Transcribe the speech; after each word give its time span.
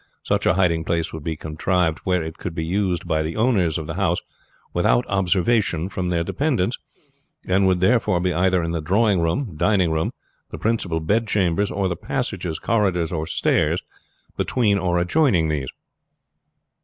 Such 0.23 0.47
a 0.47 0.55
hiding 0.55 0.83
place 0.83 1.13
would 1.13 1.23
be 1.23 1.35
contrived 1.35 1.99
where 2.05 2.23
it 2.23 2.39
could 2.39 2.55
be 2.55 2.65
used 2.65 3.07
by 3.07 3.21
the 3.21 3.35
owners 3.37 3.77
of 3.77 3.85
the 3.85 3.93
house 3.93 4.17
without 4.73 5.05
observation 5.07 5.89
from 5.89 6.09
their 6.09 6.23
dependants, 6.23 6.79
and 7.47 7.67
would 7.67 7.81
therefore 7.81 8.19
be 8.19 8.33
either 8.33 8.63
in 8.63 8.71
the 8.71 8.81
drawing 8.81 9.21
room, 9.21 9.53
dining 9.55 9.91
room, 9.91 10.11
the 10.49 10.57
principal 10.57 11.01
bed 11.01 11.27
chambers, 11.27 11.69
or 11.69 11.87
the 11.87 11.95
passages, 11.95 12.57
corridors, 12.57 13.11
or 13.11 13.27
stairs 13.27 13.83
between 14.35 14.79
or 14.79 14.97
adjoining 14.97 15.49
these." 15.49 15.69